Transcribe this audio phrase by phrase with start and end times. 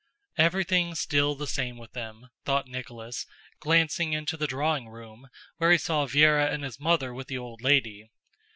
[0.39, 3.27] "Everything's still the same with them," thought Nicholas,
[3.59, 5.27] glancing into the drawing room,
[5.57, 8.09] where he saw Véra and his mother with the old lady.